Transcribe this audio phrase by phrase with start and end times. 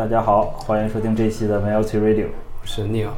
[0.00, 2.24] 哎，大家好，欢迎收听这一期的 Melty Radio，
[2.62, 3.10] 我是 Neil，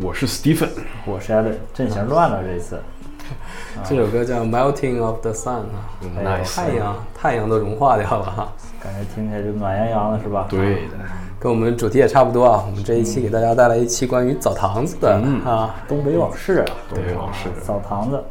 [0.00, 0.70] 我是 Stephen，
[1.04, 2.80] 我是 Allen，阵型乱了这次。
[3.84, 5.84] 这首歌叫 Melting of the Sun 啊，
[6.24, 8.48] 哎呦太阳太阳都融化掉了哈，
[8.82, 10.46] 感觉听起来就暖洋洋的，是吧？
[10.48, 10.96] 对的，
[11.38, 12.64] 跟我们主题也差不多啊。
[12.66, 15.12] 我们这一期给大家带来一期关于澡堂子的
[15.44, 17.50] 啊，东北往事啊，东北往事。
[17.62, 18.24] 澡堂子。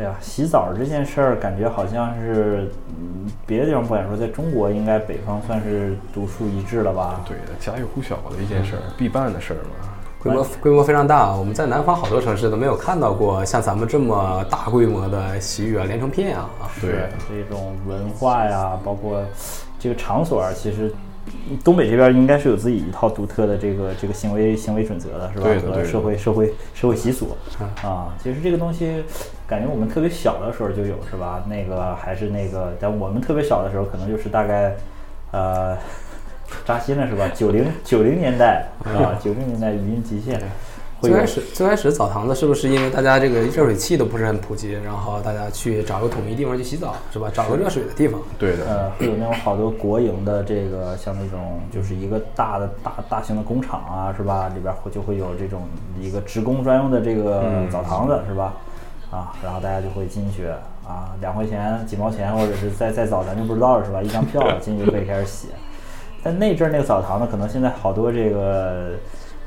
[0.00, 7.20] 哎呀，洗澡这件事儿，感觉好像是，嗯，别的地方不敢说，在中国应该北方算是独树一帜了吧？
[7.28, 9.92] 对的，家喻户晓的一件事儿，必办的事儿嘛。
[10.18, 11.34] 规模规模非常大。
[11.34, 16.64] 我们在南方好多城市都没有看到过像咱们这么大规模的洗浴啊、连成片啊啊。
[16.80, 19.22] 对是这种文化呀，包括
[19.78, 20.90] 这个场所啊，其实
[21.62, 25.44] 东北这边应该是有自己一套独特的这个这个行为行为准则的，是吧？
[25.44, 27.28] 和对的对的社会社会社会习俗
[27.82, 29.02] 啊，其实这个东西，
[29.50, 31.44] 感觉我们特别小的时候就有，是吧？
[31.48, 34.76] 那个还是那个，但我们特别小的时候，可能就是大概，
[35.32, 35.76] 呃。
[36.66, 37.30] 扎心了是吧？
[37.32, 40.36] 九零九零年代啊，九零年代语音极限，
[41.00, 47.30] 最开始最开始澡堂子是不是因为大家这个热水器都不是很普及，然后大家去找个统一地方去洗澡，是吧？
[47.32, 48.20] 找个热水的地方。
[48.36, 54.50] 对的，呃，会有那种好多国营的这个，像那种就是一个大的大大型的工厂啊，是吧？
[54.52, 55.62] 里边会就会有这种
[56.00, 58.54] 一个职工专用的这个澡堂子，是吧？
[59.10, 60.46] 啊，然后大家就会进去
[60.86, 64.00] 啊，两块钱、几毛钱，或者是再再早咱就不知道了，是吧？
[64.02, 65.48] 一张票进去就可以开始洗。
[66.22, 68.90] 但那阵儿那个澡堂呢，可能现在好多这个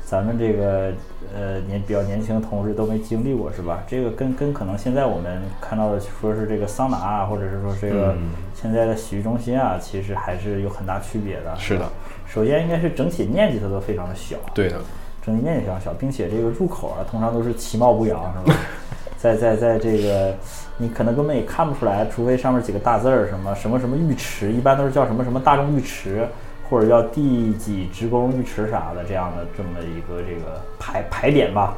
[0.04, 0.92] 咱们这个
[1.34, 3.82] 呃年比较年轻的同事都没经历过，是吧？
[3.86, 11.54] 这个跟跟可能现在我们看到的说是这个桑拿啊，或者是说这个嗯现在的洗浴中心啊，其实还是有很大区别的。
[11.56, 11.88] 是的，
[12.26, 14.80] 首先应该是整体面积它都非常的小，对的，
[15.24, 18.58] 整体面积非常小，并且这个入口啊，通常都是其貌不扬，是吧？
[19.24, 20.34] 在在在这个，
[20.76, 26.28] 你可能根本也看不出来，除非上面几个大字儿，什么什么什么浴池，一般都是叫什么什么大众浴池，
[26.68, 31.72] 或者叫第几职工浴池啥的这样的这么一个这个牌牌匾吧，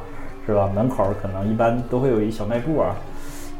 [0.45, 0.69] 是吧？
[0.75, 2.93] 门口儿可能一般都会有一小卖部啊，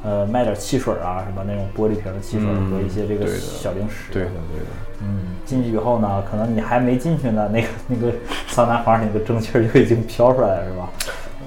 [0.04, 4.12] 呃，卖点汽水啊，什么那种玻璃瓶的汽水嗯和一些这个小零食。
[4.12, 4.66] 对的，对的，
[5.02, 8.12] 嗯，进去以后呢，可能你还没进去呢，那个那个
[8.50, 10.90] 桑拿房里那个蒸汽儿就已经飘出来了，是吧？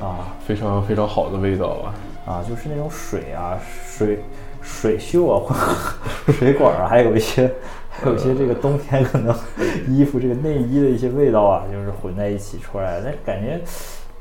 [0.01, 1.93] 啊非常非常好的味道啊。
[2.31, 4.21] 啊，就是那种水啊，水
[4.63, 5.55] 水锈啊，或
[6.33, 7.51] 水管啊，还有一些
[7.91, 9.35] 还有一些这个冬天可能
[9.89, 13.61] 衣服这个内衣的一些味道啊，就是混在一起出来的，但是感觉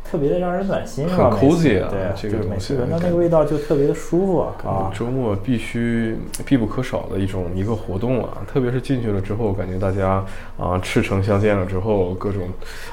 [0.10, 1.08] 特别的让人暖心？
[1.08, 4.92] 很 cozy 啊对，这个东西次闻到那个味道就特别的舒服啊啊。
[4.94, 10.24] 周末必须必不可少的一种一个活动啊，特别是进去了之后，感觉大家
[10.58, 12.48] 啊赤诚相见了之后，各种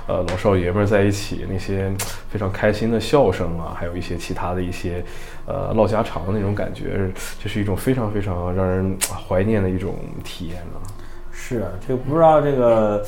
[0.06, 1.90] 呃老少爷们儿在一起，那些
[2.28, 5.02] 非常开心的笑声啊，还有一些其他的一些
[5.46, 7.10] 呃唠家常的那种感觉，
[7.42, 10.84] 这是一种非常非常让人啊怀念的一种体验啊。
[11.32, 13.04] 是啊，这个不知道这个，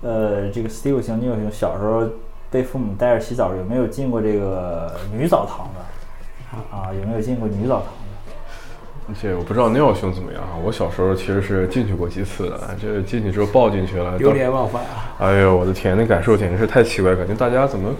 [0.00, 2.06] 呃，这个 Steve 型、Neil 型，小时候
[2.50, 6.76] 被父母带着洗澡，有没有进过这个女澡堂的？
[6.76, 7.90] 啊，有没有进过女澡堂子？
[9.20, 10.54] 这我不知道 Neil 兄怎么样啊？
[10.64, 15.14] 我小时候其实是进去过几次的，这进去之后抱进去了，流连忘返啊！
[15.18, 17.92] 哎呦，我的天，那感受简直是太奇怪，感觉大家怎么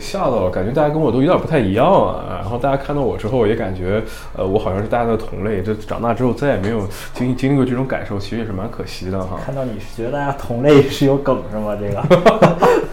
[0.00, 0.50] 吓到了？
[0.50, 2.24] 感觉大家跟我都有点不太一样啊。
[2.40, 4.02] 然后大家看到我之后，也感觉
[4.36, 5.62] 呃，我好像是大家的同类。
[5.62, 9.38] 这长大之后再也没有经经历过这种感受，其实也是蛮可惜的哈。
[9.44, 11.76] 看到你是觉得大家同类是有梗是吗？
[11.80, 12.78] 这个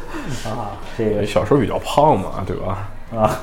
[0.46, 2.90] 啊，这个小时候比较胖嘛，对吧？
[3.16, 3.40] 啊，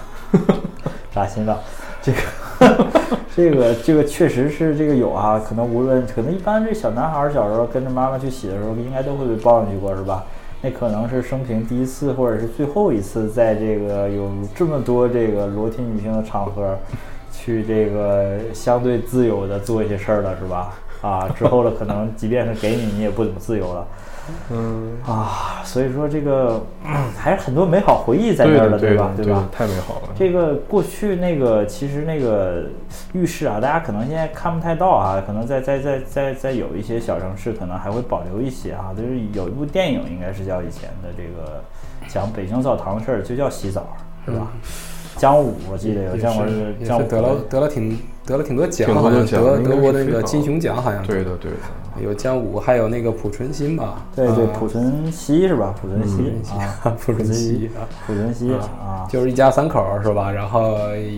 [1.14, 1.60] 扎心了。
[2.02, 2.18] 这个
[3.36, 10.24] 这个这个确实是这个有啊，可能无论可能一般这小男孩儿小时候跟着妈妈去洗的时候，应该都会被抱上去过是吧？
[10.60, 16.78] 那可能是生平第一次或者是最后一次，在这个有这么多这个裸体女性的场合，
[17.32, 20.74] 去这个相对自由的做一些事儿了是吧？
[21.00, 23.86] 啊，之后了可能即便是给你，你也不怎么自由了。
[24.50, 29.10] 嗯，啊，所以说这个、嗯 还是很多美好回忆在那儿的，对吧？
[29.16, 29.48] 对吧？
[29.50, 30.08] 太美好了。
[30.14, 32.64] 这个过去那个其实那个
[33.12, 41.62] 浴室啊，大家可能现在看不太到啊，可能在在在在在有一些小城市可能还会保留一些啊，就是有一部电影应该是叫以前的这个
[42.08, 43.86] 讲北京澡堂的事儿，就叫洗澡，
[44.24, 44.48] 是吧？
[45.16, 51.56] 姜武我记得有姜武是也是得了得了挺得了挺多奖，得奖应该得过那个金熊奖，好像对的，对的。
[52.00, 54.02] 有姜武，还有那个濮存昕吧？
[54.14, 55.74] 对对，啊濮存昕是吧？
[55.80, 57.88] 濮存昕啊，濮存昕啊。
[58.06, 60.30] 濮存昕啊，就是一家三口是吧？
[60.30, 60.76] 然后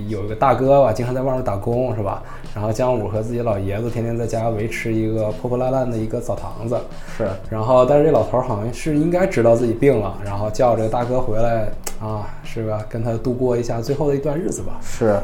[0.08, 2.22] 有一个大哥吧，经常在外面打工是吧？
[2.54, 6.78] 然后姜武和自己老爷子天天在家维持一个破破烂烂的一个澡堂子。
[7.16, 11.68] 是然后，但是这老头儿好像是应该知道自己病了，然后叫这个大哥回来
[12.00, 12.84] 啊，是吧？
[12.88, 14.78] 跟他度过一下最后的一段日子吧。
[14.80, 15.18] 是，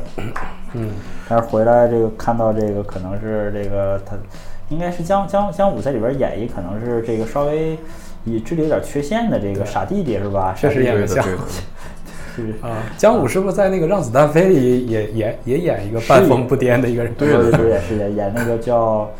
[0.74, 0.90] 嗯，
[1.28, 4.16] 但是回来这个看到这个可能是这个他
[4.70, 7.78] 应该是姜姜姜武在里边演一，可能是这个稍微
[8.24, 10.54] 以智力有点缺陷的这个傻弟弟是吧？
[10.56, 11.24] 确实演对的，得像。
[12.36, 17.12] 是啊，姜武是不是在那个《让子弹飞》里也也也演一个半疯不癫的一个人？
[17.14, 19.10] 对对对，也是演演那个叫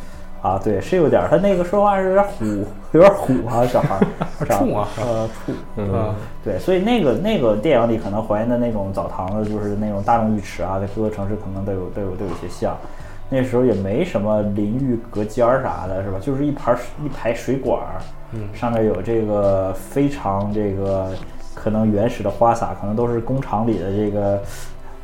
[0.41, 2.45] 啊，对，是有点儿，他那个说话是有点虎，
[2.93, 4.07] 有点虎啊，小孩儿
[4.39, 5.53] 是吧冲啊呃，处。
[5.77, 6.15] 嗯啊，
[6.45, 12.79] 对，所以那个那个电影里可能还原的那种澡堂子，就是那种大众浴池啊，在各个城市可能都有都有都有些像。
[13.31, 16.19] 那时候也没什么淋浴隔间儿啥的，是吧？
[16.21, 21.11] 就是一盘儿一排水管儿，嗯上面有这个非常这个
[21.55, 24.43] 可能原始的花洒，可能都是工厂里的这个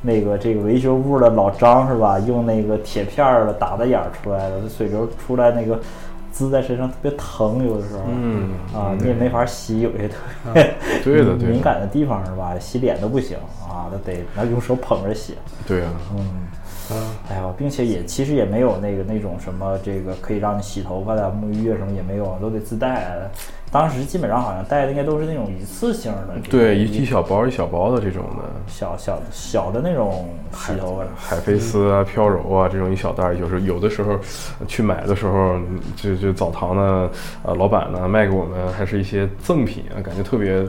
[0.03, 2.19] 那个这个维修部的老张是吧？
[2.19, 5.79] 用那个铁片儿的打的眼儿出来的，这水流出来那个
[6.33, 8.03] 滋在身上特别疼，有的时候。
[8.09, 10.17] 嗯啊，你也没法洗，有些特
[10.53, 12.59] 别对的 对的敏感的地方是吧？
[12.59, 13.37] 洗脸都不行
[13.69, 15.35] 啊，那得那用手捧着洗。
[15.67, 16.46] 对啊，嗯，
[17.29, 23.29] 哎呦，并且也其实也没有那个那种什么这个可以让你洗头发的沐浴液什么也没有，都得自带。
[23.79, 28.45] 当时基本上好像带的应该都是那种一次性的，对，一一小包一小包的这种的。
[28.67, 31.05] 小小小的那种洗头发。
[31.15, 35.57] 海飞丝啊、飘柔啊这种一小袋儿，有时有的时候呃去买的时候，
[35.95, 37.11] 就就澡堂的
[37.43, 40.67] 呃老板呢卖给我们还是一些赠品啊，感觉特别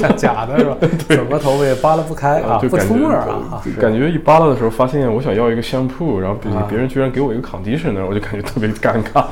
[0.00, 0.76] 像假的是吧？
[1.08, 3.60] 整个头发也扒拉不开啊，就不出味儿啊。
[3.80, 9.24] 感觉一扒拉的时候，发现我想要一个香铺，然后别啊别人居然给我一个 conditioner，我就感觉特别尴尬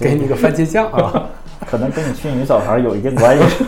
[0.00, 1.28] 给你个番茄酱啊！
[1.66, 3.64] 可能跟你去女澡堂有一定关系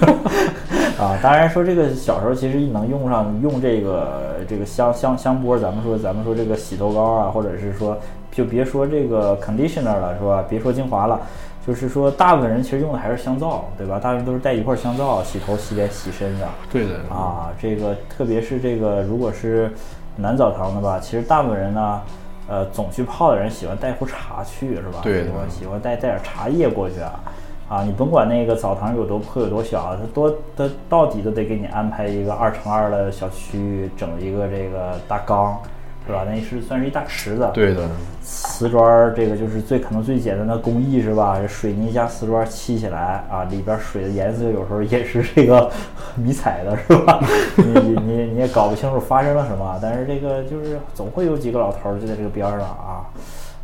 [0.98, 1.18] 啊。
[1.22, 7.96] 当然说这个小时候其实能用上用这个这个香香香波，咱们说咱们说这个洗头膏啊，或者是说
[8.30, 10.44] 就别说这个 conditioner 了，是吧？
[10.48, 11.20] 别说精华了。
[11.66, 14.00] 就是说，大部分人其实用的还是香皂，对吧？
[14.02, 16.48] 大部分都是带一块香皂洗头、洗脸、洗身的。
[16.72, 19.70] 对的，啊，这个特别是这个，如果是
[20.16, 22.00] 男澡堂的吧，其实大部分人呢，
[22.48, 25.00] 呃，总去泡的人喜欢带壶茶去，是吧？
[25.02, 27.20] 对喜欢带带点茶叶过去啊。
[27.68, 35.60] 啊，你甭管那个澡堂有多破有多小，它多它到底都得给你安排一个二乘二的小区域，整一个这个大缸，
[36.06, 36.24] 是吧？
[36.26, 37.50] 那是算是一大池子。
[37.52, 37.86] 对的，
[38.22, 41.38] 瓷砖儿这个就是最可能最简单的工艺是吧？
[41.38, 45.70] 这水泥加瓷砖砌起来啊，里边水的颜色有时候也是这个
[46.16, 47.20] 迷彩的是吧？
[47.58, 53.04] 你你你你也搞不清楚发生了什么，但是这个就是总会有几个老头儿就在这个边儿上啊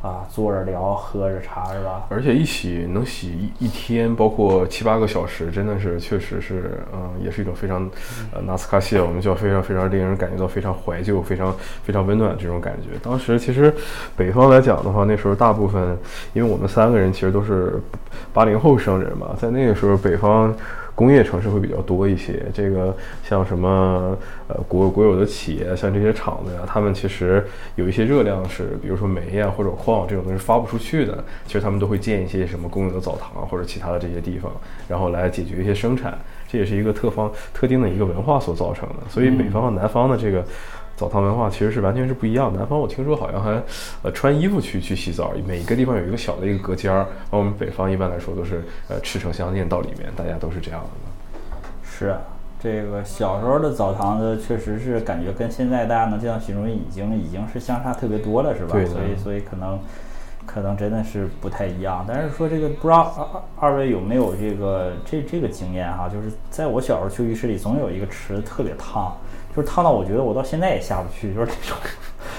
[0.04, 2.04] 啊坐着聊喝着茶是吧？
[2.10, 3.28] 而且一洗能洗
[3.58, 7.88] 一一天，包括七八个小时，真的是确实是，嗯，也是一种非常，
[8.30, 12.98] 呃，纳斯卡谢，我们叫非常非常令人感觉到非常怀旧、非常非常温暖这种感觉。
[13.02, 13.74] 当时其实
[14.14, 15.96] 北方来讲的话，那时候大部分，
[16.34, 17.80] 因为我们三个人其实都是
[18.34, 20.54] 八零后生人嘛，在那个时候北方。
[20.94, 27.44] 工业城市会比较多一些，这个像什么呃国国有的企业，像这些厂子呀，他们其实
[27.74, 34.52] 有一些热量是，比如说煤呀或者矿这种东西发不出去的，其实他们都会建一些什么公有的澡堂或者其他的这些地方，
[34.88, 36.16] 然后来解决一些生产，
[36.48, 38.96] 这也是一个特方特定的一个文化所造成的。
[39.08, 40.44] 所以北方和南方的这个。
[40.96, 42.52] 澡堂文化其实是完全是不一样。
[42.54, 43.62] 南方我听说好像还，
[44.02, 47.06] 呃，穿衣服去去洗澡，每一个地方有一个小的一个隔间儿。
[47.30, 50.88] 而我们北方一般来说都是呃赤诚相见到里面，大家都是这样的。
[51.82, 52.20] 是啊，
[52.60, 58.72] 这个小时候的澡堂子确实是感觉跟现在大家能见到形容已经已经是相差特别多了，是吧？
[58.72, 59.78] 对所以所以可能
[60.46, 62.04] 可能真的是不太一样。
[62.06, 69.16] 但是说这个不知道二二位有没有这个这这个经验哈、就是在我小时候去浴室里，总有一个池子特别烫，
[69.56, 71.76] 就是烫到我觉得我到现在也下不去，就是那种。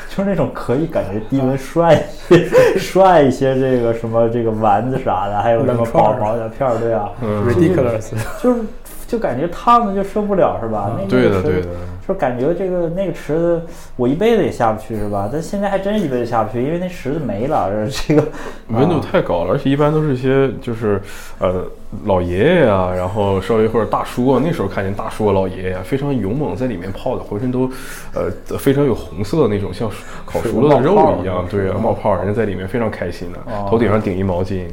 [0.10, 8.62] 就是那种可以感觉低温涮一些、涮一些这个什么这个丸子啥的，还有什么冷串儿包包小片儿，对啊，嗯 ridiculous，就是
[9.07, 10.91] 就感觉烫的就受不了是吧？
[11.07, 11.67] 对的那个池子对的
[12.07, 13.62] 就感觉这个那个池子
[13.95, 15.27] 我一辈子也下不去是吧？
[15.31, 18.24] 但现在还真一辈子下不去，因为那池子没了，这个
[18.69, 21.01] 温度啊太高了，而且一般都是一些就是
[21.39, 21.65] 呃
[22.05, 27.67] 老爷爷啊、然后稍微或者大叔啊，那时候看见大叔啊老爷爷啊非常勇猛，在里面泡的浑身都
[28.13, 29.89] 呃非常有红色的那种，像
[30.25, 34.65] 烤熟了的肉一样，对啊，冒泡，人家在里面非常开心的，哦头顶上顶一毛巾。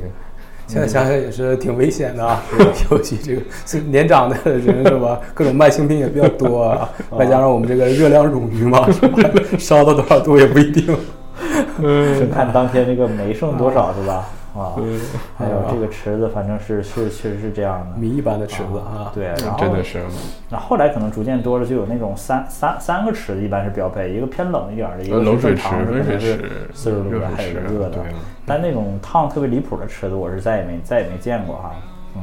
[0.67, 2.43] 现在想想也是挺危险的啊，
[2.91, 5.21] 尤其这个是年长的人是吧？
[5.35, 6.89] 各种慢性病也比较多啊，
[7.19, 8.89] 再加上我们这个热量冗余嘛，
[9.59, 10.87] 烧到多少度也不一定。
[11.83, 14.29] 就看当天这个煤剩多少是吧？
[14.55, 15.01] 啊，嗯
[15.39, 17.97] 还有这个池子，反正是是确实是这样的。
[17.97, 20.05] 谜一般的池子啊，对，然后真的是，
[20.51, 27.99] 那后来可能逐渐多了，就有那种三三三个池子，一般是标配，一个偏冷一点儿的，一个呃冷水池温水可能是池四十度的，还有一个热的。
[28.45, 31.73] 但那种烫特别离谱的池子，我是再也没再也没见过哈。
[32.17, 32.23] 嗯，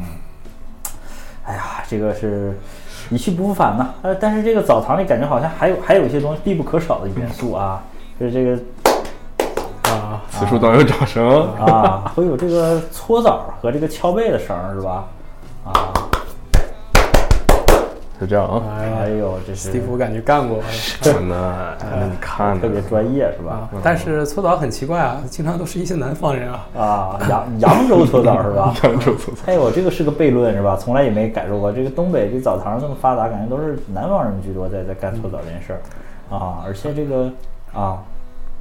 [1.46, 2.54] 哎呀，这个是
[3.10, 3.90] 一去不复返呐。
[4.04, 7.82] 呃，但是这个澡堂里感觉好像还有还有一些东西必不可少的元素啊，
[8.20, 8.52] 就是这个
[8.84, 8.89] 啊，
[10.40, 11.54] 此处当有掌声。
[11.58, 15.06] 啊，会有这个搓澡和这个敲背的声儿是吧？
[15.66, 15.92] 啊，
[18.20, 18.64] 就这样啊。
[18.80, 20.60] 哎呦，这是斯蒂夫感觉干过
[21.04, 23.68] 那那你看的特别专业是吧？
[23.84, 26.66] 但是搓澡很奇怪啊，经常都是一些南方人啊。
[26.78, 28.74] 啊，扬扬州搓澡是吧？
[28.84, 30.78] 扬州搓澡哎呦，这个是个悖论是吧？
[30.80, 31.70] 从来也没感受过。
[31.72, 35.80] 这个东北这澡堂这么发达，感觉都是南方人居多，在在干搓澡这件事儿
[36.34, 36.64] 啊。
[36.66, 37.30] 而且这个
[37.74, 38.00] 啊，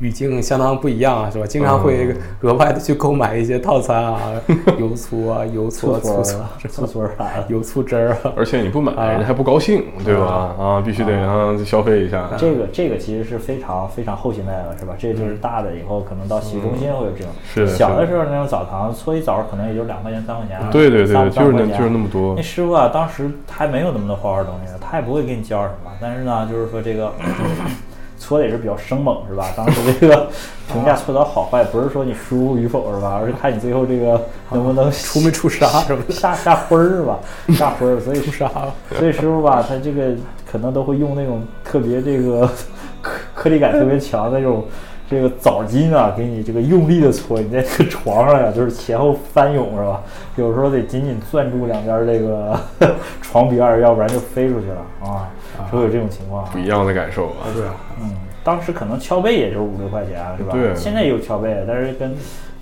[0.01, 1.47] 语境相当不一样啊，是吧？
[1.47, 4.21] 经常会额外的去购买一些套餐啊，
[4.79, 7.47] 油醋啊、油搓、醋搓、搓搓 啥的。
[7.49, 8.33] 油醋汁儿啊。
[8.37, 10.55] 而且你不买，人家还不高兴，对吧？
[10.59, 12.29] 啊，必须得让他消费一下。
[12.39, 14.95] 这个这个其实是非常非常后现代了，是吧？
[14.99, 17.33] 这就是大的以后可能到洗浴中心会有这种。
[17.45, 20.61] 是的小的时候那种澡堂搓一澡可能也就两块钱三块钱。
[20.71, 25.91] 对对对三就是那就是那么多那师傅啊，当时还没有那么多花花东西呢，他也不会给你教什么。
[26.01, 27.13] 但是呢，就是说这个
[28.19, 29.47] 搓的也是比较生猛，是吧？
[29.57, 30.29] 当时这个
[30.73, 33.19] 评价搓澡好坏，不是说你舒服与否，是吧？
[33.21, 34.21] 而是看你最后这个
[34.51, 37.19] 能不能出没出痧什么的，下下灰儿是吧？
[37.55, 38.75] 下灰儿，所以 出痧了。
[38.99, 40.15] 所以师傅吧，他这个
[40.51, 42.49] 可能都会用那种特别这个
[43.01, 44.65] 颗颗粒感特别强的那种
[45.11, 50.03] 这个澡巾啊，给你这个用力的搓，你在这个床上呀，就是前后翻涌是吧？
[50.37, 52.59] 有时候得紧紧攥住两边这个
[53.23, 55.31] 床边儿，要不然就飞出去了啊，
[55.71, 56.59] 会有这种情况啊不。
[56.59, 57.49] 一样的感受啊。
[57.55, 58.11] 对啊，嗯，
[58.45, 60.53] 当时可能敲背也就是五六块钱，是吧？
[60.53, 62.15] 对现在也有敲背，但是跟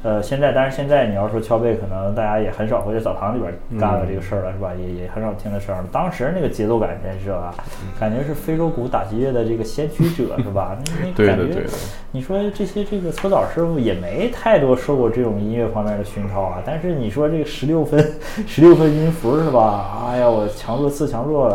[0.03, 4.73] 呃现在，但是现在你要说敲背，可能大家也很少会在澡堂里边干了这个事儿了，是吧？
[4.79, 5.88] 也也很少听这声儿了。
[5.91, 7.53] 当时那个节奏感真是啊，
[7.99, 10.76] 感觉是非洲鼓打击乐的这个先驱者，是吧？
[10.87, 11.71] 那那感觉对的对的，
[12.12, 18.12] 你说这些这个搓澡师傅也没太多受过这种音乐方面的熏陶啊，但是你说这个十六分
[18.47, 20.09] 十六分音符是吧？
[20.11, 21.50] 哎呀，我强弱次强弱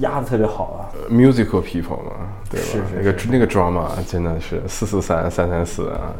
[0.00, 0.92] 压的特别好啊。
[1.10, 2.12] musical people 嘛，
[2.50, 2.66] 对吧？
[2.66, 6.12] 是是那个那个 drama 真的是四四三三三四啊，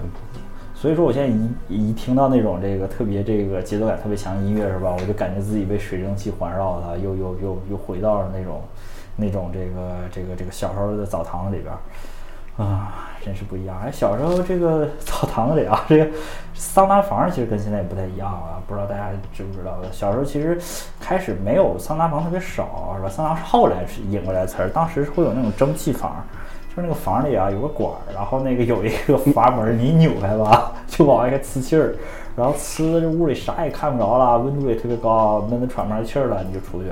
[0.80, 1.28] 所以说，我现在
[1.68, 8.62] 一一听到那种这个特别这个节奏感特别强的音乐是吧，我就感觉自己被水蒸气环绕了，又又又又回到了那种
[9.14, 11.74] 那种这个这个这个小时候的澡堂里边
[12.56, 13.78] 啊，真是不一样。
[13.84, 16.08] 哎，小时候这个 澡堂里啊，这个
[16.54, 19.76] 桑拿房其实跟现在也不太一样啊，不知道大家知不知道？
[19.92, 20.58] 小时候其实
[20.98, 23.08] 开始没有桑拿房特别少，是吧？
[23.10, 26.24] 桑拿是后来引过来词儿，当时会有那种蒸汽房。
[26.70, 31.94] 就是那个房里啊有个管儿，然后那个有一个阀门儿，你一扭开吧，就往外给呲气儿，
[32.36, 36.88] 然后呲的这屋里啥也看不着了，温度也特别高，闷得喘不上气儿了，你就出去。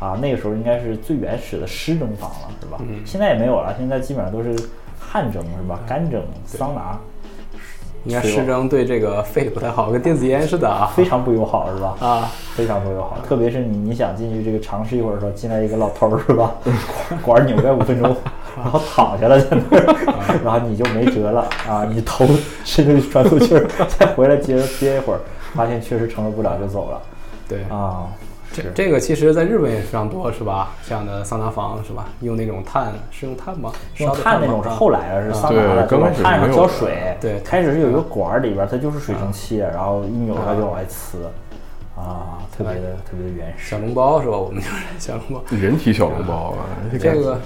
[0.00, 2.78] 啊，那个时候应该是最原始的湿蒸房了，是吧？
[3.04, 4.54] 现在也没有了，现在基本上都是
[4.98, 5.80] 汗蒸，是吧？
[5.86, 6.96] 干蒸、桑拿，
[8.04, 10.92] 应该湿蒸对这个肺不太好，跟电子烟似的啊。
[10.94, 11.96] 非常不友好，是吧？
[12.00, 16.54] 啊， 非常不友好，特别是你你想进去这个尝试一会儿的时候，进来一个老头儿是吧？
[17.22, 18.16] 管儿扭开五分钟，
[18.58, 21.84] 然后躺下了在那儿，然后你就没辙了啊！
[21.90, 22.26] 你头
[22.64, 23.66] 伸出去喘口气儿，
[23.98, 25.20] 再回来接着憋一会儿，
[25.54, 27.00] 发现确实承受不了就走了
[27.48, 28.06] 对，啊！
[28.50, 30.70] 这这个其实在日本也非常多，是吧？
[30.88, 32.06] 这样的桑拿房是吧？
[32.20, 33.70] 用那种碳，是用碳吗？
[33.98, 41.18] 用烧的吗碳那种是啊后来的，是桑拿的，对刚开始就是碳上浇水，对开始是有一个管儿里边儿，它就是水蒸气，然后一扭它就往外呲，
[42.00, 43.70] 啊，特别的特别的原始。
[43.70, 44.36] 小笼包是吧？
[44.38, 45.42] 我们就是小笼包。
[45.50, 47.38] 人体小笼包啊，这个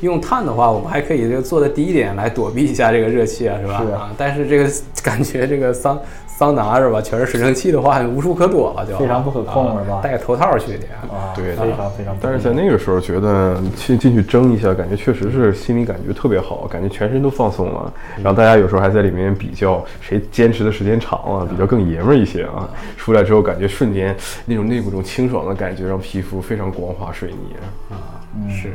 [0.00, 3.82] 用碳的话，我们还可以这个做的低一点来躲避一下这个热气啊，是吧？
[3.84, 4.70] 是啊，但是这个
[5.02, 7.00] 感觉这个桑桑拿是吧？
[7.02, 10.92] 全是水蒸气的话，无处可躲了就，非常不可控了是吧戴个头套去的呀。
[11.10, 12.40] 啊，对非常非常但是。
[12.40, 17.92] 在那个时候觉得进进去蒸一下，感觉确实是心里感觉特别好，感觉全身都放松了。
[18.16, 22.66] 然后大家有时候还在里面比较谁坚持的时间长啊，比较更爷们儿一些啊。
[22.96, 24.16] 出来之后感觉瞬间
[24.46, 27.54] 那种那种清爽的感觉，让皮肤非常光滑水泥。
[27.90, 28.16] 啊，
[28.48, 28.72] 是。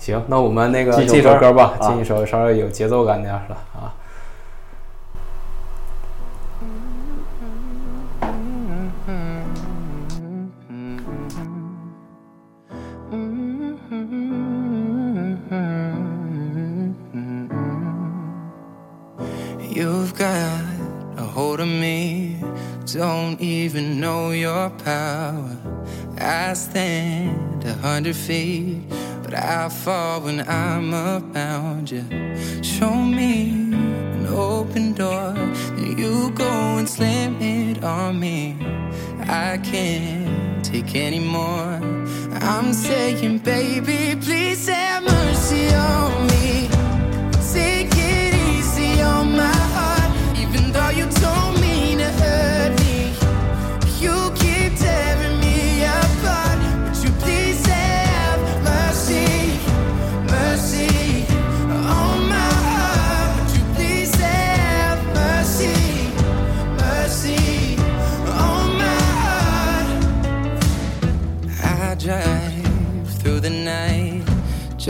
[0.00, 3.94] 行，那我们那个进一首歌歌吧，啊进一首稍微有节奏感点的啊。
[19.72, 20.64] You've got
[21.16, 22.40] a hold of me,
[22.86, 25.56] don't even know your power.
[26.18, 28.80] I stand a hundred feet,
[29.30, 32.04] but I fall when I'm around you.
[32.62, 35.34] Show me an open door,
[35.76, 38.56] then you go and slam it on me.
[39.20, 41.80] I can't take any more.
[42.42, 46.68] I'm saying, baby, please have mercy on me.
[47.52, 49.29] Take it easy on my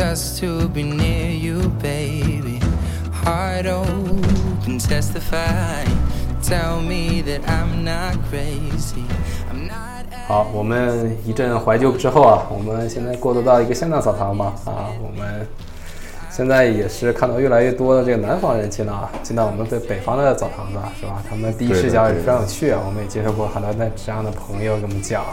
[0.01, 2.59] just to be near you, baby.
[3.13, 5.85] Heart open, testify.
[6.43, 9.05] Tell me that I'm not crazy.
[9.51, 10.07] I'm not.
[10.27, 14.55] 好，我们一阵怀旧之后啊，我们现在过渡到一个现代澡堂吧。
[14.65, 15.47] 啊，我们
[16.31, 21.23] 现在也是看到越来越多的这个南方人进到进到我们的北方的澡堂子，是吧？
[21.29, 22.81] 他们第一视角也是非常有趣啊。
[22.87, 25.25] 我们也接受过很多在这样的朋友跟我们讲，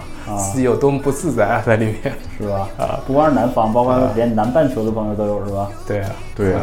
[0.52, 2.14] 自己有多么不自在啊在里面。
[2.38, 2.68] 是吧？
[2.78, 5.70] 啊，不光是南方，包括连南半球的朋友都有，是吧？
[5.88, 6.62] 对啊，对啊，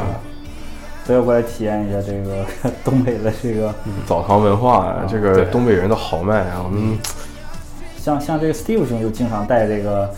[1.07, 2.45] 所以过来体验一下这个
[2.85, 3.73] 东北的这个，
[4.07, 6.99] 澡堂文化啊，这个东北人的豪迈啊，我们
[7.97, 10.11] 像像这个 Steve 兄就经常带这个，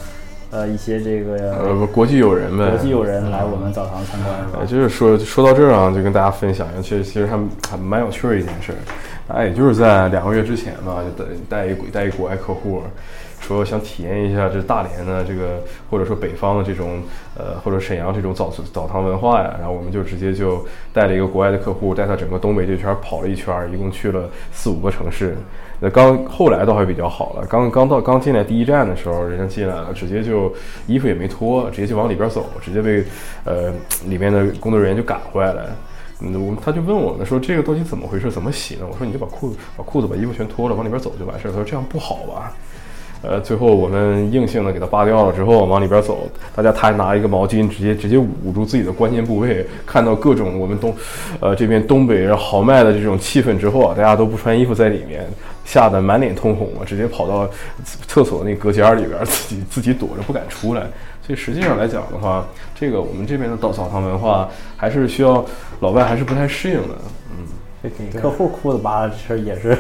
[0.51, 4.67] 呃，一些这个呃国际友人呗，国际友人来我们澡堂参观，是吧呃，？
[4.67, 7.39] 就是说说到这儿啊，就跟大家分享一下，其实其实还
[7.69, 8.79] 还蛮有趣的一件事儿。
[9.29, 12.81] 大概也就是在两个月之前吧，就带带一带一国外客户，
[13.41, 15.61] 说想体验一下这大连的这个
[15.91, 17.03] 或者说北方的这种
[17.37, 19.57] 呃或者沈阳这种澡澡堂文化呀。
[19.59, 25.37] 然后我们就直接就带了一个国外的客户，带他整个东北这圈儿跑了一圈儿，一共去了四五个城市。
[25.79, 30.53] 那刚后来倒还比较好了，刚刚到刚进来第一站的时候，人家进来了，直接就
[30.87, 33.05] 衣服也没脱，直接就往里边走，直接被
[33.45, 33.71] 呃
[34.07, 35.77] 里面的工作人员就赶回来了。
[36.21, 38.87] 嗯，我他就问我们说这个到底怎么回事，怎么洗呢？
[38.91, 41.51] 我说你就把裤子把裤子把衣服全脱了，往里边走就完事儿。
[41.51, 42.55] 他说这样不好吧？
[43.23, 50.95] 呃，最后我们硬性的给他扒掉了之后，往里边走，大家他还拿一个毛巾直接直接捂住自己的关键部位，看到各种我们东，
[51.41, 55.27] 呃这边东北人豪迈的这种气氛之后啊，大家都不穿衣服在里面，
[55.65, 57.49] 吓得满脸通红啊，直接跑到
[58.07, 60.83] 厕所那隔间里边自己自己躲着不敢出来。
[61.27, 62.47] 所以实际上来讲的话，
[62.79, 65.45] 这个我们这边的澡澡堂文化还是需要
[65.81, 66.95] 老外还是不太适应的。
[67.91, 69.79] 给客户裤子扒了，这事儿也是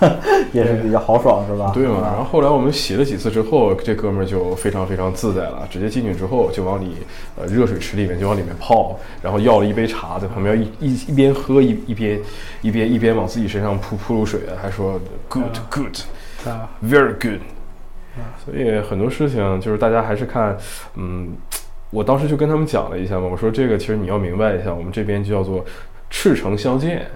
[0.52, 1.70] 也是比较豪爽，是吧？
[1.74, 2.00] 对嘛？
[2.02, 6.96] 然后啊后来我们洗了几次之后，这哥们儿就非常非常自在了，直接进去之后就往里
[7.36, 12.20] 呃热水池里面就往里面泡，然后要了一杯茶，在旁边一一一边喝一一边
[12.62, 15.96] 一边一边往自己身上扑扑入水，还说 good good
[16.46, 17.40] 啊，very good。
[18.44, 20.56] 所以很多事情就是大家还是看，
[20.96, 21.28] 嗯，
[21.90, 25.64] 我当时就跟他们讲了一下嘛，我说这个其实你要明白一下，我们这边就叫做
[26.10, 27.06] 赤诚相见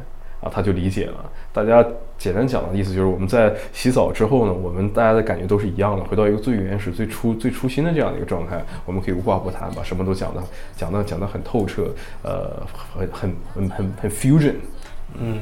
[0.43, 1.15] 啊，他就理解了。
[1.53, 1.83] 大家
[2.19, 10.43] 简单讲的意思就是我们在洗澡之后呢，我们大家的感觉都是一样的，回到一个最原始、最初、最初心的这样的一个状态，我们可以无话不谈，把什么都讲的
[10.77, 11.85] 讲的讲的很透彻，
[12.23, 14.55] 呃，很很很很很 fusion。
[15.19, 15.39] 嗯。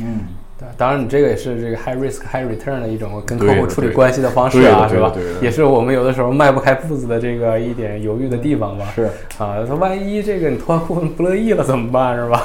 [0.00, 0.20] 嗯，
[0.56, 5.12] 对，当然，你这个也是这个 high risk high return 的一种跟客户处理关系的方式啊，是吧？
[5.42, 8.86] 也是我们有的时候迈不开步子的这个一点犹豫的地方吧。
[8.94, 12.44] 是啊，说万一这个你脱完裤子不乐意了怎么办，是吧？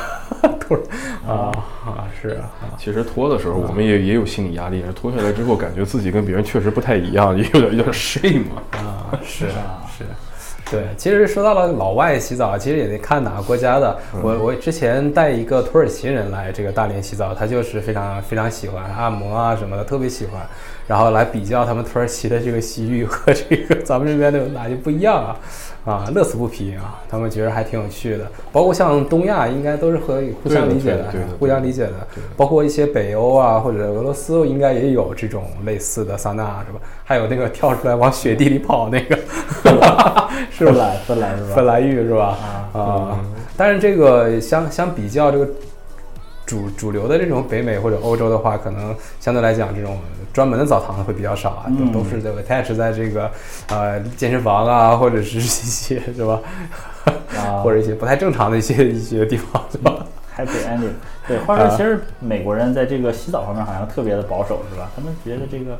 [1.27, 1.51] 啊
[2.21, 8.43] 是啊，其实脱的时候，我们也也有心理压力，脱下来之后，感觉自己跟别人确实不太一样，也有点有点 shame。
[8.71, 10.03] 啊，是啊，是。
[10.71, 13.95] 对，其实说到了老外洗澡，其实也得看哪个国家的。
[14.23, 20.41] 我我之前带一个土耳其人来这个大连洗澡，他就是非常非常喜欢按摩啊什么的，特别喜欢。
[20.87, 25.35] 然后来比较他们土耳其的这个洗浴和这个 咱们这边的有哪些不一样啊？
[25.85, 27.01] 啊，乐此不疲啊！
[27.09, 28.25] 他们觉得还挺有趣的。
[28.53, 32.07] 包括像东亚，应该都是可以互相理解的对的对的互相理解的。
[32.37, 36.79] 包括一些北欧啊，或者俄罗斯，应该也有这种类似的桑拿，是吧？
[37.03, 39.17] 还有那个跳出来往雪地里跑那个，
[40.49, 40.69] 是吧？
[40.69, 41.55] 芬兰芬兰是吧？
[41.55, 42.37] 芬兰浴是吧？
[42.73, 43.19] 啊，
[43.57, 45.47] 但是这个相相比较这个
[46.45, 49.97] 主主流的这种北美或者欧洲的话，可能相对来讲这种
[50.33, 53.29] 专门的澡堂会比较少啊，嗯都都是这个 attach 在这个
[53.69, 56.39] 呃健身房啊， 或者是一些是吧？
[57.37, 60.93] 啊 或者一些不太正常的一些一些地方是吧？Happy ending。
[61.27, 64.89] 对，话说其实美国人在这个洗澡方面好像特别的保守，是吧？
[64.95, 65.79] 他们觉得这个、啊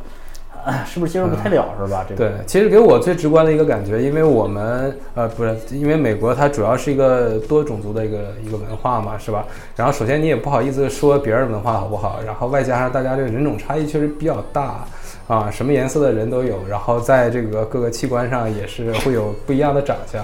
[0.85, 2.05] 是不是接受不太了，是吧？
[2.07, 9.45] 这个对，其实给我最直观的一个感觉，因为我们呃不是，因为美国它主要是一个多种族的一个一个文化嘛，是吧？
[9.75, 14.85] 然后首先你也不好意思说别人文化好不好，然后外加上大家这个人种差异确实比较大
[15.27, 20.23] 啊，什么颜色的人都有，然后在这个各个器官上也是会有不一样的长相。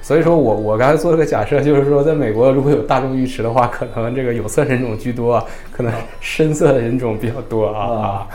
[0.00, 8.26] 所以说我我刚才做了个假设，就是说在美国如果有大众浴池的话，可能这个有色人种居多啊，可能深色的人种比较多啊啊。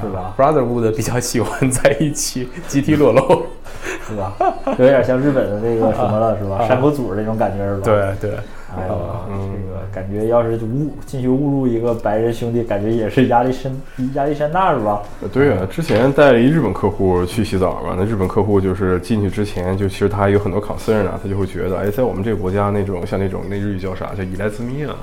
[0.00, 3.42] 是吧？Brotherhood 比较喜欢在一起集体裸露，
[4.08, 4.32] 是吧？
[4.78, 6.66] 有点像日本的这个什么了，是吧？
[6.66, 7.82] 山口组那种感觉，是吧？。
[7.84, 8.38] 对对，
[8.76, 8.94] 哎呀，
[9.30, 13.72] 嗯这个感觉要是误进去误入一个白人兄弟，感觉也是压力山
[14.14, 15.02] 压力山大，是吧？
[15.22, 24.94] 呃对啊，之前带了一日本客户去洗澡嘛，那日本客户就是进去之前，就其实他还有很多 concern 啊，他就会觉得，哎，在我们这个国家那种像那种那日语叫啥，叫伊莱兹密啊，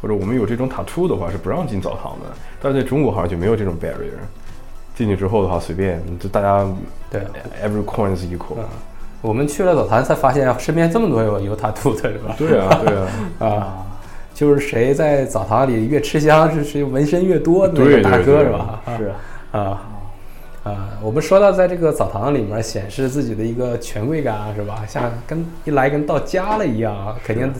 [0.00, 4.20] 或者我们有这种 tattoo 的话是不让进澡堂的，但是在中国好像就没有这种 barrier，
[4.94, 6.66] 进去之后的话随便，就大家
[7.10, 7.20] 对。
[7.62, 8.64] every coin is equal，嗯。
[9.20, 12.34] 我们去了澡堂才发现身边这么多有 有塔图的是吧？
[12.36, 13.08] 对啊，对啊，
[13.48, 13.86] 啊，
[14.34, 18.80] 就是谁在澡堂里越吃香，是谁纹身越多的那对个大哥是吧？
[18.98, 19.12] 是
[19.52, 19.80] 啊。
[20.64, 24.82] 啊，我们说到在这个澡堂里面显示自己的一个权贵感啊，是吧？
[24.88, 27.52] 像跟一来跟到家了一样啊，肯定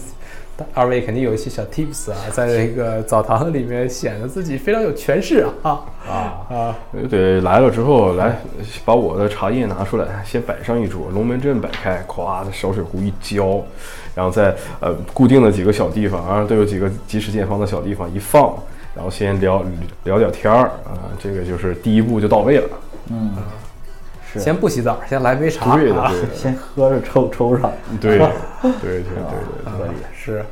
[0.73, 5.83] 二位肯定有一些小 tips 啊，在这个澡堂里面显得自己非常有权势啊。
[6.07, 6.77] 啊，啊。
[7.11, 8.39] 对，来了之后，来
[8.85, 13.65] 把我的茶叶拿出来，先摆上一桌，龙门阵摆开，咵，小水壶一浇，
[14.15, 18.55] 然后在呃固定的几个小地方，啊，都有几个即时见方的小地方一放，
[18.95, 19.65] 然后先聊
[20.05, 22.69] 聊点天儿啊，这个就是第一步就到位了。
[23.11, 23.64] 嗯，是
[24.41, 25.77] 先不洗澡，先来杯茶。
[25.77, 26.21] 对的，啊，对。
[26.23, 28.19] 的，先喝着抽抽上，对，
[28.81, 29.97] 对对对对可以。
[30.15, 30.45] 是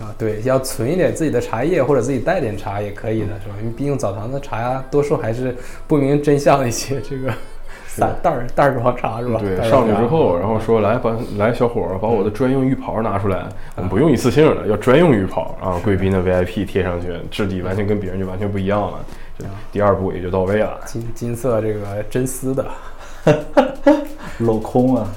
[0.00, 3.54] 啊，对，要存一点自己的茶叶或者自己带点茶也可以的，是吧？
[3.60, 7.32] 因为毕竟澡堂的茶多数还是不明真相的一些这个
[7.86, 9.38] 散袋儿袋儿装茶是吧？
[9.38, 18.98] 对，上去之后，然后说来把来小伙儿把我的专用浴袍拿出来，我们不用一次性的，要专用浴袍啊，贵宾的 VIP 贴上去，质地完全跟别人就完全不一样了，
[19.38, 20.80] 这第二步也就到位了。
[20.84, 22.66] 金金色这个真丝的
[24.40, 25.08] 镂空啊，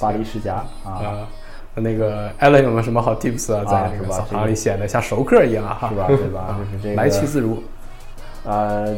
[0.00, 1.28] 巴黎世家啊，啊。
[1.80, 3.64] 那个艾伦有没有什么好 tips 啊？
[3.64, 6.06] 在这是吧个澡堂里显得像熟客一样哈，是吧？
[6.08, 6.58] 对吧？
[6.58, 7.62] 就是这个来去自如。
[8.44, 8.96] 呃，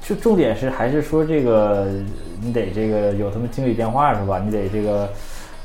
[0.00, 1.86] 就重点是还是说这个，
[2.40, 4.38] 你得这个有他们经理电话是吧？
[4.42, 5.06] 你得这个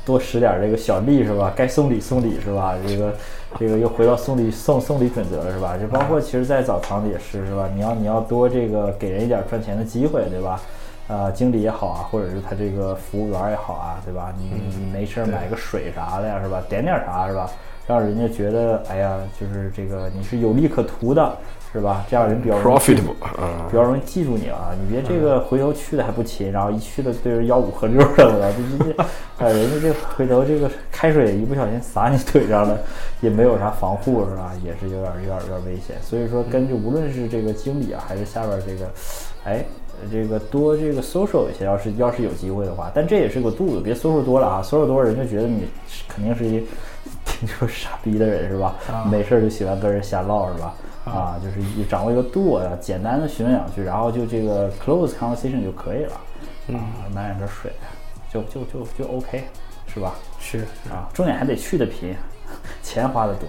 [0.04, 1.50] 多使点这个小力是吧？
[1.56, 2.74] 该送礼送礼是吧？
[2.86, 3.14] 这个
[3.58, 5.78] 这个又回到送礼送送礼准则了是吧？
[5.78, 7.68] 就包括其实，在澡堂里也是是吧？
[7.74, 10.60] 你要你要多这个给人一点赚钱的机会对吧？
[11.10, 14.32] 呃，经理也好啊，或者是他这个服务员也好啊，对吧？
[14.38, 14.44] 你
[14.78, 16.62] 你没事儿买个水啥的呀，是吧？
[16.68, 17.50] 点点啥是吧？
[17.88, 21.36] 让人家觉得，哎呀，就是这个你是有利可图的，
[21.72, 22.06] 是吧？
[22.08, 24.70] 这样人比较 Profitable 啊比，较容易记住你啊！
[24.80, 28.52] 你别这个回头去的还不勤，然后一去了对人吆五喝六的，我操！
[28.56, 29.04] 这这这，
[29.44, 32.78] 呃，人家这回头这个开水一不小心洒你腿上了，
[33.20, 34.52] 也没有啥防护是吧？
[34.64, 35.96] 也是有点有点有点危险。
[36.00, 38.88] 所以说，根据无论是这个经理啊，还是下边这个，
[39.42, 39.64] 哎，
[40.10, 45.66] 这个多这个 social 一些，要是要是有机会的话，但这也是个度子，别 social 多了啊，social 多了人就觉得你
[46.08, 46.64] 肯定是一
[47.24, 48.76] 挺就是傻逼的人是吧？
[49.10, 50.74] 没事儿就喜欢跟人瞎唠是吧？
[51.04, 56.12] 啊，就是一掌握一个度啊，简单的询问两句，然后就这个 close conversation 就可以了。
[56.68, 57.72] 啊，买两瓶水，
[58.32, 59.42] 就就就就 OK，
[59.86, 60.14] 是吧？
[60.38, 60.58] 是
[60.90, 62.14] 啊，重点还得去的频，
[62.82, 63.48] 钱花的多，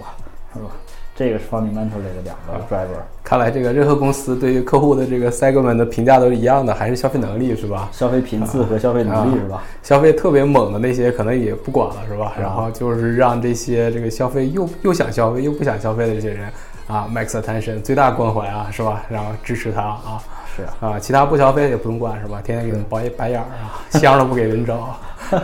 [0.53, 0.71] 是吧？
[1.15, 7.89] 这个是 fundamental 这个两个 driver，看来这个任何公司对于客户的这个 segment 的评价都是一样的，还是消费能力是吧？
[7.91, 9.61] 消费频次和消费能力是吧？
[9.83, 12.33] 消费特别猛的那些可能也不管了是吧？
[12.39, 16.49] 然后就是让这些这个消费又又想消费又不想消费的这些人
[16.87, 19.03] 啊，max attention 最大关怀啊是吧？
[19.09, 20.23] 然后支持他啊
[20.55, 22.41] 是啊，啊，其他不消费也不用管是吧？
[22.43, 24.97] 天天给他们包一白眼儿啊，箱都不给人找。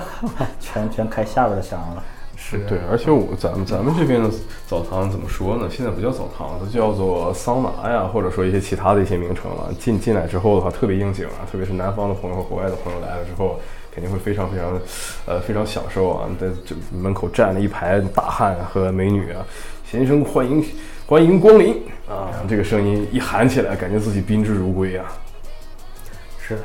[0.60, 2.04] 全全开下边的箱了。
[2.40, 4.30] 是对，而且我咱们咱们这边的
[4.68, 5.68] 澡堂怎么说呢？
[5.72, 9.74] 现在不叫澡堂，它叫做桑拿呀，或者说一些其他的一些名称了。
[9.80, 13.60] 进进来之后的话，特别应景啊，特别是南方的朋友和国外的朋友来了之后，
[13.92, 14.80] 肯定会非常非常，
[15.26, 16.30] 呃，非常享受啊。
[16.40, 19.44] 在这门口站了一排大汉和美女啊，
[19.84, 20.64] 先生欢迎
[21.08, 22.30] 欢迎光临啊！
[22.48, 25.06] 这个声音一喊起来，感觉自己宾至如归啊。
[26.40, 26.60] 是。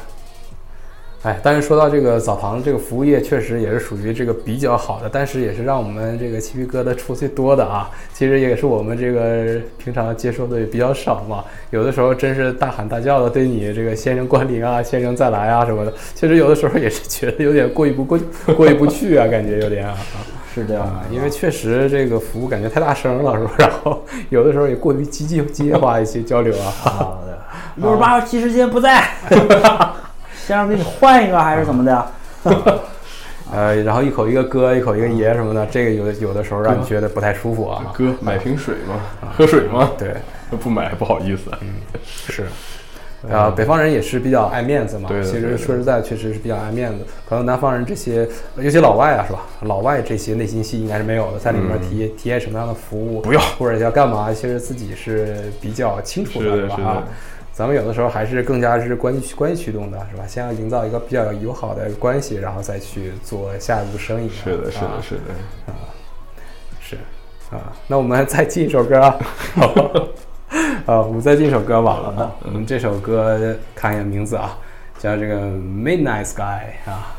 [1.23, 7.89] 哎，但是说到这个澡堂这个服务业，确实也是属于这个比较好的，但是也是让我们这个鸡皮疙瘩出最多的啊。
[8.13, 15.93] 其实也是我们这个平常接受的也比较少嘛，有的时候真是大喊大叫的对你这个先生光临啊，先生再来啊什么的。
[16.15, 18.19] 其实有的时候也是觉得有点过意不过
[18.57, 19.97] 过意不去啊，感觉有点啊。
[20.55, 23.53] 是这样啊，的，因为确实这个服务感觉太大声了，是吧？
[23.59, 26.75] 然后有的时候也过于机械机械化一些交流啊。
[26.85, 27.19] 啊，
[27.77, 29.03] 六十八号技师今天不在，
[30.47, 32.07] 先生给你换一个还是怎么的？
[33.53, 37.85] 呃，然后一口一个哥，一口一个爷什么的，这个有的有的时候让你觉得不太舒服啊。
[37.93, 39.01] 哥，买瓶水吗？
[39.37, 39.91] 喝水吗？
[39.99, 40.15] 对，
[40.59, 41.51] 不买不好意思。
[41.61, 41.69] 嗯
[42.29, 42.45] 是。
[43.31, 45.09] 啊，北方人也是比较爱面子嘛。
[45.09, 47.05] 对的其实说实在，确实是比较爱面子。
[47.29, 48.27] 可能南方人这些，
[48.57, 49.47] 尤其老外啊，是吧？
[49.61, 56.75] 老外这些内心戏应该是没有的，在里面体体验什么样的服务，嗯不要或者要干嘛，其实自己是比较清楚的，吧？
[56.75, 57.03] 是的是
[57.53, 60.25] 咱们有的时候还是更加是关系关系驱动的，是吧？
[60.27, 64.29] 先要营造一个比较友好的关系，然后再去做下一步生意。
[64.31, 65.21] 是的，是的啊，是的。
[65.67, 65.75] 啊
[66.81, 66.97] 是
[67.55, 69.19] 啊，那我们再进一首歌啊，
[70.87, 71.93] 啊，我们再进一首歌吧。
[72.17, 74.59] 啊，我们这首歌看一下名字啊，
[74.99, 77.17] 叫这个《Midnight Sky》啊。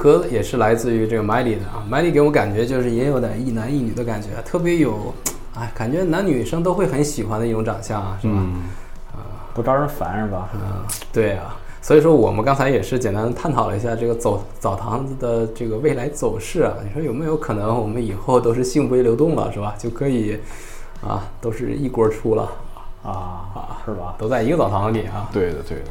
[0.00, 5.12] 歌也是来自于这个 Miley 的啊，Miley 给我感觉就是也有点一男一女的感觉，特别有，
[5.54, 8.32] 哎，感觉男女生都会很喜欢的一种长相啊，是吧？
[8.34, 8.62] 嗯，
[9.52, 10.48] 不招人烦是吧？
[10.54, 10.60] 嗯，
[11.12, 16.72] 对啊，所以说我们刚才也是简单地探讨了一下这个澡澡堂子的这个未来走势啊。
[16.82, 19.74] 你说有没有可能我们以后都是性不流动了，是吧？
[19.78, 20.38] 就可以
[21.06, 22.50] 啊，都是一锅出了，
[23.02, 23.10] 啊
[23.54, 24.14] 啊是吧？
[24.16, 25.28] 都在一个澡堂里啊。
[25.30, 25.90] 对的对的。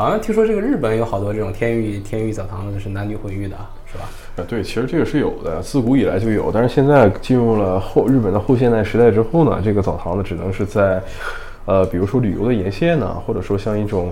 [0.00, 4.08] 好像听说这个日本有好多这种天浴天浴澡堂子是男女混浴的，是吧？
[4.36, 11.02] 啊，对，其实这个是有的，自古以来就有，但是现在进入了后日本的后现代时代之后呢，这个澡堂呢只能是在，
[11.66, 14.10] 呃，比如说旅游的沿线呢，或者说像一种，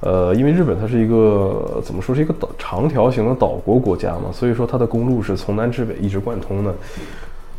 [0.00, 6.74] 呃，因为日本它是一个怎么说是一个岛长条形的岛国国家嘛，所以说它的公路是从南至北一直贯通的。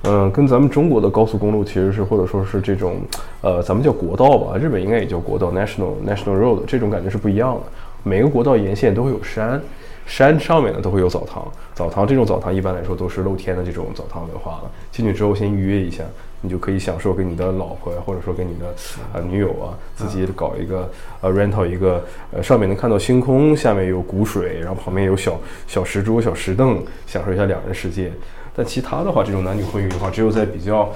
[0.04, 3.02] 嗯，跟咱们中国的高速公路其实是或者说是这种，
[3.42, 7.62] 呃，咱们叫国道吧，日本应该也叫国道 （national national road），这种感觉是不一样的。
[8.04, 9.62] 每个国道沿线都会有山，
[10.08, 11.48] 山上面呢都会有澡堂。
[11.76, 14.72] 澡堂这种澡堂一般来说都是露天的这种澡堂文化了。
[14.92, 16.04] 进去之后先预约一下，
[16.42, 18.74] 你就可以享受跟你的老婆呀，或者说跟你的
[19.14, 20.90] 呃女友啊，自己搞一个
[21.22, 28.12] 呃 rental 一个呃上面能看到星空，下面有谷水，然后旁边有小小石桌、小石凳，享受一下两人世界。
[28.56, 30.90] 但其他的话，这种男女混浴的话，只有在比较，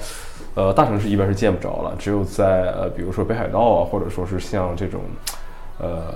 [0.54, 1.94] 呃，大城市一般是见不着了。
[1.98, 5.00] 只有在呃，比如说北海道啊，或者说是像这种，
[5.78, 6.14] 呃，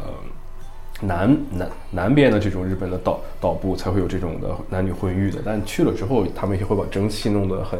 [1.00, 5.40] 南南南边的这种日本的岛岛部，才会有这种的男女混浴的。
[5.44, 7.78] 但去了之后，他们也会把蒸汽弄得很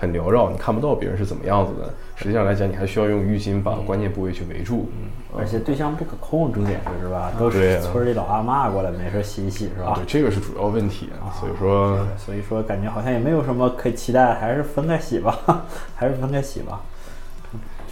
[0.00, 1.92] 很缭绕，你看不到别人是怎么样子的。
[2.14, 4.88] 实际上来讲，你还需要用浴巾把关键部位去围住。
[5.36, 7.32] 而且对象不可控，重点是是吧？
[7.36, 10.04] 都是村里老阿嬷过来没事洗一洗是吧对，？
[10.06, 11.34] 这个是主要问题啊。
[11.38, 15.64] 所以说，所以说感觉好像也没有什么可以期待，还是分开洗吧，
[15.96, 16.80] 还是分开洗吧。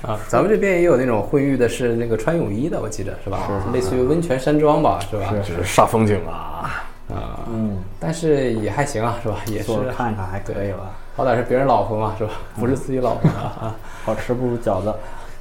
[0.02, 3.48] 啊，咱们这边也有那种会浴的，是那个穿泳衣的，我记得是吧？
[3.64, 5.32] 是类似于温泉山庄吧，是吧？
[5.32, 6.84] 这是煞风景啊。
[7.08, 9.36] 啊，嗯，但是也还行啊，是吧？
[9.46, 10.90] 也是看一看还可以吧。
[11.16, 12.32] 好歹是别人老婆嘛，是吧？
[12.56, 13.74] 不是自己老婆啊。
[14.04, 14.94] 好吃不如饺子。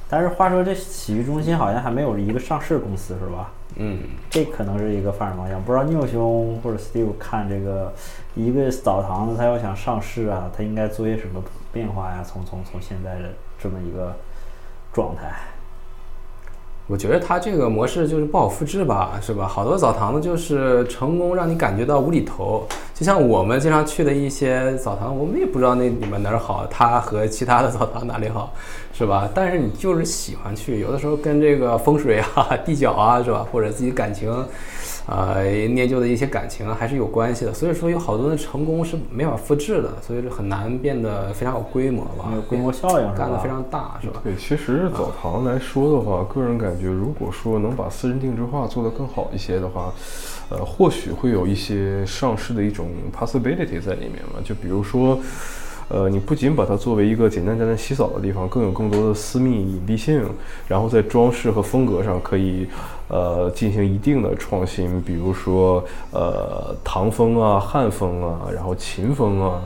[0.08, 3.50] 但是话说，这洗浴中心好像还没有一个上市公司是吧？
[3.74, 3.98] 嗯，
[4.30, 5.62] 这可能是一个发展方向。
[5.62, 7.92] 不知道牛兄或者 Steve 看这个
[8.34, 12.24] 一个澡堂子，他要想上市啊，他应该做些什么变化呀？
[12.26, 14.14] 从从从现在的这么一个
[14.94, 15.30] 状态，
[16.88, 19.48] 我觉得它这个模式就是不好复制吧，是吧？
[19.48, 28.52] 好多澡堂子就是成功让你感觉到无厘头，就像我们经常去的一些澡堂，我们也不知道那里面哪儿好，它和其他的澡堂哪里好，
[28.92, 29.28] 是吧？
[29.34, 33.44] 但是你就是喜欢去，有的时候跟这个风水啊、地角啊，是吧？
[33.50, 34.32] 或者自己感情，
[35.08, 37.54] 呃，念旧的一些感情啊，还是有关系的。
[37.54, 43.14] 所以说有好多的成功是没法复制的，所以是很难变得非常有规模吧，有规模效应是吧？
[43.16, 44.20] 干得非常大，是吧？
[44.24, 49.92] 对，其实澡堂来说的话，个人感觉，如果说能把私人定制化做得更好一些的话，
[50.48, 54.40] 呃，或许会有一些上市的一种 possibility 在里面嘛。
[54.44, 55.18] 就比如说，
[55.88, 60.20] 呃，你不仅把它作为一个简单简单洗澡的地方，更有更多的私密隐蔽性，
[60.66, 62.66] 然后在装饰和风格上可以
[63.08, 69.62] 呃进行一定的创新，比如说呃唐风啊、汉风啊，然后秦风啊。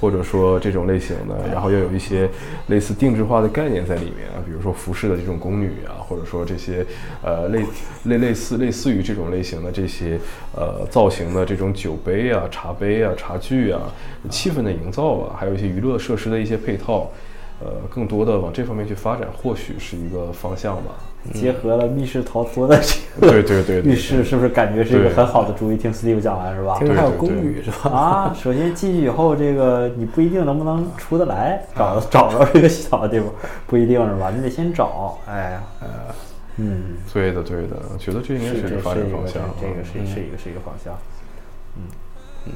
[0.00, 2.30] 或者说这种类型的，然后要有一些
[2.68, 6.86] 类似定制化的概念在里面啊，比如说服饰的这种宫女啊，或者说这些
[7.20, 7.64] 呃类
[8.04, 10.16] 类类似类似于这种类型的这些
[10.54, 13.92] 呃造型的这种酒杯啊、茶杯啊、茶具啊，
[14.30, 17.10] 气氛的营造啊，还有一些娱乐设施的一些配套，
[17.58, 21.07] 呃，更多的往这方面去发展，或许是一个方向吧。
[21.32, 25.76] 结合了密室逃脱的这个对对对密室，是不是感觉是一个很好的主意？
[25.76, 26.76] 听 Steve 讲完是吧？
[26.78, 27.90] 听说还有宫对对对女是吧？
[27.90, 33.28] 啊， 首先进去以后，这个你不一定能不能出得来，找找着这个洗澡的地方
[33.66, 34.30] 不一定是吧？
[34.34, 35.18] 你得先找。
[35.26, 35.62] 哎呀，
[36.56, 39.42] 嗯，对的对的，我觉得这应该是这个发展方向。
[39.60, 40.92] 这个是是一个是一个方向。
[41.76, 41.82] 嗯
[42.46, 42.52] 嗯，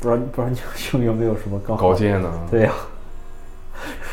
[0.00, 2.30] 不知道不知道你 兄有没有什么更好的高见呢？
[2.50, 2.72] 对呀、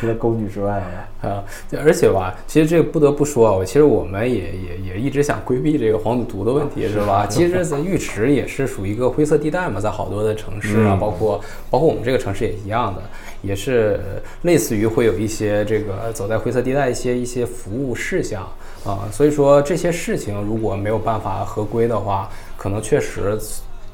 [0.03, 7.25] 除了宫女之外呀，啊，对而且吧，其实这个不得不说啊，我其实我们也也也一直想规避这个黄赌毒的问题，是吧？
[7.27, 11.39] 其实，在浴池也是属于一个灰色地带嘛，在好多的城市啊，包括
[11.69, 13.01] 包括我们这个城市也一样的，
[13.41, 18.45] 也是呃类似于会有一些这个走在灰色地带一些一些服务事项
[18.83, 23.39] 啊，所以说这些事情如果没有办法合规的话，可能确实。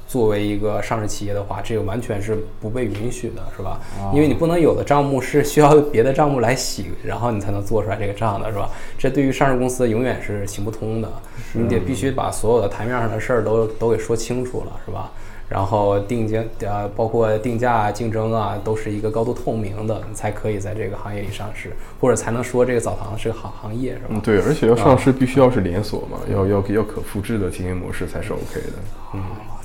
[0.09, 3.79] 作为一个上市企业的话，这个完全是不被允许的，是吧？
[4.11, 8.71] 因为你不能有的账目是需要别的账目来洗，然后你才能做出来这个账的，是吧？
[8.97, 11.07] 这对于上市公司永远是行不通的，
[11.53, 15.11] 你得必须把所有的台面上的事儿都都给说清楚了，是吧？
[15.47, 24.05] 然后定价呃，包括定价、竞争啊，都是一个高度透明的，你才可以在这个行业里上市，或者才能说这个澡堂是个行行业，是吧？
[24.09, 29.19] 嗯，对，而且要上市必须要是连锁嘛，要要要可复制的经营模式才是 OK 的。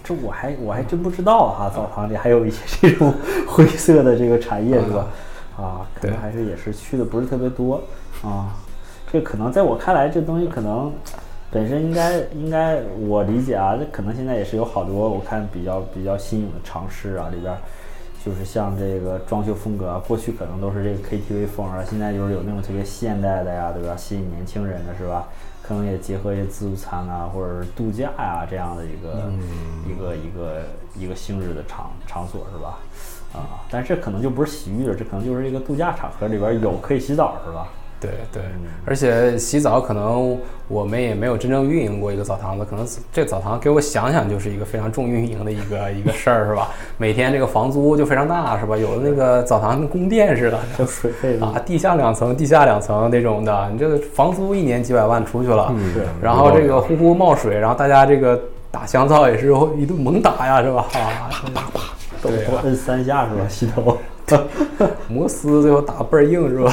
[0.04, 3.12] 这我还我还真不知道哈，澡堂里还有一些这种
[3.48, 5.06] 灰色的这个产业是吧？
[5.56, 7.82] 啊，可能还是也是去的不是特别多
[8.22, 8.54] 啊。
[9.10, 10.92] 这可能在我看来，这东西可能
[11.50, 17.58] 本身应该应该我理解啊，这可能现在也是有好多我看比较比较新颖的尝试啊，里边儿
[18.24, 23.96] 就是像这个装修风格啊，过去可能都是这个 KTV 风啊，现在就是有那种特别现代的呀，对吧？
[23.96, 25.28] 吸引年轻人的是吧？
[25.66, 29.32] 可能也结合一些自助餐啊，或者是度假呀、这样的一个、
[29.88, 30.62] 一个一个
[30.94, 32.78] 一个性质的场场所是吧？
[33.32, 37.68] 啊，但是这可能就不是洗浴了，这可能就是一个度假场合里边有可以洗澡是吧？
[38.06, 38.42] 对对，
[38.84, 40.38] 而且洗澡可能
[40.68, 46.68] 我们也没有真正运营过一个澡堂子，可能这澡堂给我想想就是一个非常重运营的一个 一个事儿，是吧？
[46.98, 48.76] 每天这个房租就非常大，是吧？
[48.76, 58.40] 有的那个澡堂跟宫殿似的，就水费啊，地下两层、地下两层那种的，你这个房租一年几百万出去了，是然后这个呼呼冒水，然后大家这个
[58.70, 60.86] 打香皂也是一顿猛打呀，是吧？
[60.94, 61.30] 啊，
[62.22, 63.48] 都对啊都摁三下是吧？
[63.48, 63.96] 洗头。
[65.06, 66.72] 摩丝最后打倍儿硬是吧？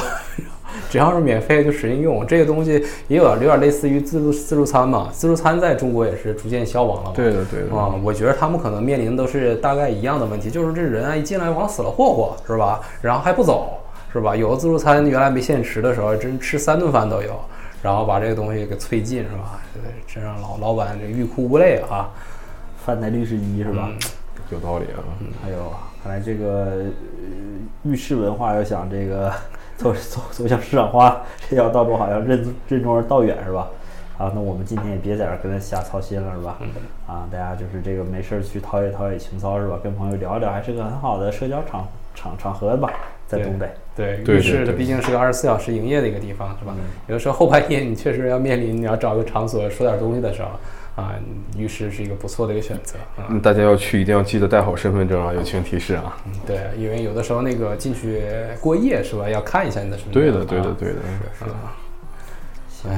[0.90, 2.72] 只要是免费就使劲用，这个东西
[3.08, 5.08] 也有点有点类似于自助自助餐嘛。
[5.12, 7.12] 自助餐在中国也是逐渐消亡了嘛。
[7.14, 12.80] 对的对的啊、我觉得他们可能面临都是大概一样的问题，就是这人啊一进来往死了霍霍是吧？
[13.00, 13.78] 然后还不走
[14.12, 14.36] 是吧？
[14.36, 17.38] 有的自助餐原来没限时的时候，真吃三顿饭都有，
[17.82, 19.60] 然后把这个东西给催尽是吧？
[19.74, 22.10] 这这让老老板这欲哭无泪啊！
[22.84, 23.88] 饭台率是一是吧？
[24.50, 25.00] 有道理啊。
[25.42, 26.84] 还有，看来这个呃
[27.84, 29.32] 浴室文化要想这个
[29.82, 33.68] 走走走向市场化， 这条道路好像任任重而道远是吧？
[34.18, 36.58] 啊，那我们今天也别在这儿跟他瞎操心了是吧？
[37.08, 39.78] 啊，大家就是这个没事儿去陶冶陶冶情操是吧？
[39.82, 42.92] 跟朋友聊一聊，还是个很好的社交场场场合吧，
[43.26, 43.68] 在东北。
[43.96, 46.74] 对，对浴室它毕竟是个二十四小时营业的一个地方，是吧？
[47.08, 50.50] 有的时候后半夜你确实要面临你要找个场所说点东西的时候，
[50.94, 51.14] 啊，
[51.56, 53.28] 浴室是一个不错的一个选择啊。
[53.30, 56.16] 嗯，大家要去一定要记得带好身份证啊，友情提示啊。
[56.46, 58.22] 对，因为有的时候那个进去
[58.60, 59.28] 过夜是吧？
[59.28, 60.22] 要看一下你的身份证。
[60.22, 60.96] 对的，对的啊，对的。
[61.46, 61.76] 啊，
[62.68, 62.90] 行，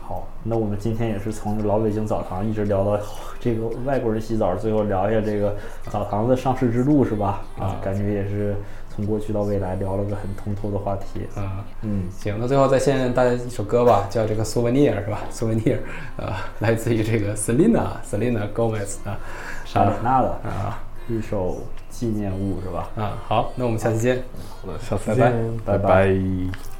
[0.00, 2.98] 好，那我们今天也是从老北京澡堂一直聊到
[3.40, 5.56] 这个外国人洗澡，最后聊一下这个
[5.90, 7.42] 澡堂的上市之路是吧？
[7.58, 8.54] 啊，感觉也是
[8.98, 11.20] 从过去到未来聊了个很通透的话题。
[11.36, 15.20] 啊，嗯，行，那最后再献大家一首歌吧，叫这个《Souvenir》是吧？
[15.32, 15.76] 《Souvenir》
[16.16, 19.16] 呃，来自于这个 Selena Selena Gomez 啊
[19.64, 22.88] 莎莲娜的啊一首纪念物是吧？
[22.96, 24.20] 啊，好，那我们下期见。
[24.60, 26.77] 好的，下次再见，拜拜拜拜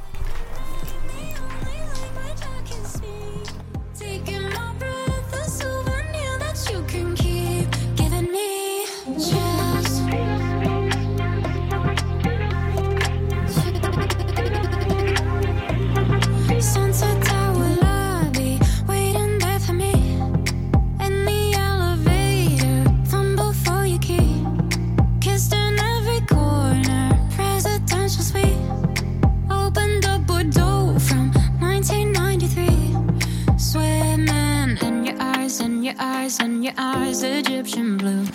[35.99, 38.25] eyes, and your eyes, Egyptian blue.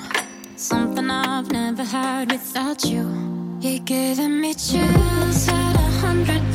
[0.56, 3.04] Something I've never had without you.
[3.60, 6.53] You're giving me chills at a hundred